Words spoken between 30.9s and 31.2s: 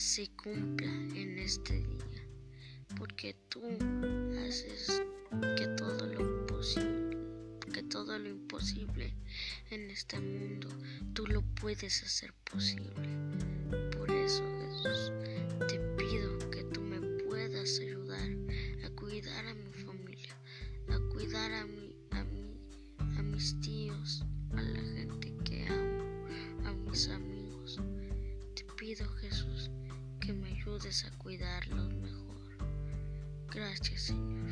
a